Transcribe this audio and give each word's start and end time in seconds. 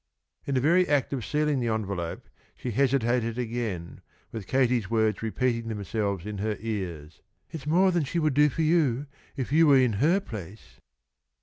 In 0.47 0.55
the 0.55 0.61
very 0.61 0.87
act 0.87 1.13
of 1.13 1.23
sealing 1.23 1.59
the 1.59 1.67
envelope 1.67 2.27
she 2.55 2.71
hesitated 2.71 3.37
again 3.37 4.01
with 4.31 4.47
Katie's 4.47 4.89
words 4.89 5.21
repeating 5.21 5.67
themselves 5.67 6.25
in 6.25 6.39
her 6.39 6.57
ears: 6.59 7.21
"It's 7.51 7.67
more 7.67 7.91
than 7.91 8.05
she 8.05 8.17
would 8.17 8.33
do 8.33 8.49
for 8.49 8.63
you, 8.63 9.05
if 9.37 9.51
you 9.51 9.67
were 9.67 9.77
in 9.77 9.93
her 10.01 10.19
place." 10.19 10.79